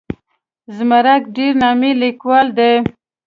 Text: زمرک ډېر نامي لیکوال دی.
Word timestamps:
زمرک 0.75 1.23
ډېر 1.35 1.53
نامي 1.61 1.91
لیکوال 2.01 2.47
دی. 2.57 2.71